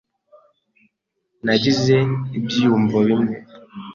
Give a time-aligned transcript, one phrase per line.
[1.45, 1.95] Nagize
[2.37, 3.35] ibyiyumvo bimwe.